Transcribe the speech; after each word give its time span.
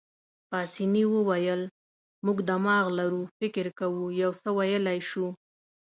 پاسیني 0.49 1.03
وویل: 1.15 1.61
موږ 2.25 2.37
دماغ 2.51 2.85
لرو، 2.99 3.21
فکر 3.39 3.65
کوو، 3.79 4.03
یو 4.21 4.31
څه 4.41 4.49
ویلای 4.57 4.99
شو. 5.09 5.27